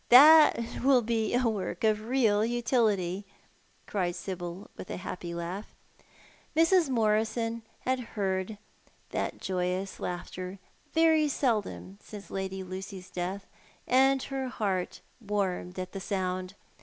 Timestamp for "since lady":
12.01-12.63